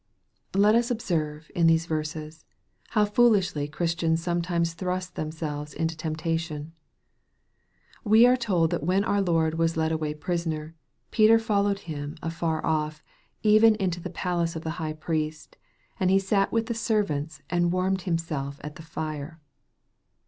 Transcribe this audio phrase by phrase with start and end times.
[0.55, 2.43] Let us observe in these verses,
[2.87, 6.73] how foolishly Christian* sometimes thrust themselves into temptation.
[8.03, 10.73] We are told that when our Lord was led away prisoner,"
[11.11, 13.03] Peter fol lowed Him afar off,
[13.43, 15.55] even into the palace of the high priest:
[15.99, 19.39] and he sat with the servants, and warmed him self at the fire."